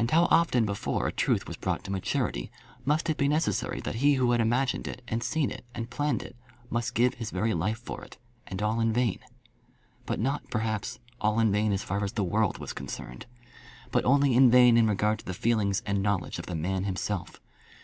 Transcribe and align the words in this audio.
And 0.00 0.10
how 0.10 0.24
often 0.32 0.66
before 0.66 1.06
a 1.06 1.12
truth 1.12 1.46
was 1.46 1.56
brought 1.56 1.84
to 1.84 1.92
maturity 1.92 2.50
must 2.84 3.08
it 3.08 3.16
be 3.16 3.28
necessary 3.28 3.80
that 3.82 3.94
he 4.02 4.14
who 4.14 4.32
had 4.32 4.40
imagined 4.40 4.88
it, 4.88 5.00
and 5.06 5.22
seen 5.22 5.48
it, 5.52 5.64
and 5.76 5.88
planned 5.88 6.24
it, 6.24 6.34
must 6.70 6.96
give 6.96 7.14
his 7.14 7.30
very 7.30 7.54
life 7.54 7.78
for 7.78 8.02
it, 8.02 8.18
and 8.48 8.60
all 8.60 8.80
in 8.80 8.92
vain? 8.92 9.20
But 10.06 10.18
not 10.18 10.50
perhaps 10.50 10.98
all 11.20 11.38
in 11.38 11.52
vain 11.52 11.70
as 11.70 11.84
far 11.84 12.02
as 12.02 12.14
the 12.14 12.24
world 12.24 12.58
was 12.58 12.72
concerned; 12.72 13.26
but 13.92 14.04
only 14.04 14.34
in 14.34 14.50
vain 14.50 14.76
in 14.76 14.88
regard 14.88 15.20
to 15.20 15.24
the 15.24 15.32
feelings 15.34 15.84
and 15.86 16.02
knowledge 16.02 16.40
of 16.40 16.46
the 16.46 16.56
man 16.56 16.82
himself. 16.82 17.40